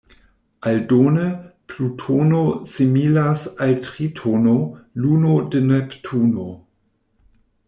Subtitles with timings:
[0.61, 2.39] Aldone, Plutono
[2.71, 4.57] similas al Tritono,
[5.05, 6.49] luno de Neptuno.